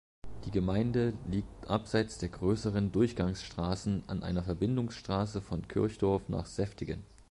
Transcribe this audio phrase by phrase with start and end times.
[0.45, 7.03] Die Gemeinde liegt abseits der grösseren Durchgangsstrassen an einer Verbindungsstrasse von Kirchdorf nach Seftigen.